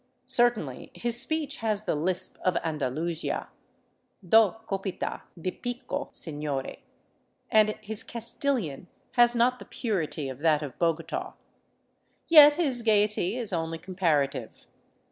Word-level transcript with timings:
Certainly 0.25 0.89
his 0.95 1.21
speech 1.21 1.57
has 1.57 1.83
the 1.83 1.93
lisp 1.93 2.37
of 2.43 2.57
Andalusia 2.63 3.49
—^' 4.25 4.27
Do' 4.27 4.55
copita' 4.67 5.21
de 5.39 5.51
pi'co, 5.51 6.07
senore' 6.09 6.77
"—and 7.51 7.69
his 7.83 8.01
Castilian 8.03 8.87
has 9.11 9.35
not 9.35 9.59
the 9.59 9.65
purity 9.65 10.27
of 10.27 10.39
that 10.39 10.63
of 10.63 10.79
Bogota. 10.79 11.33
Yet 12.27 12.55
his 12.55 12.81
gaiety 12.81 13.37
is 13.37 13.53
only 13.53 13.77
comparative. 13.77 14.65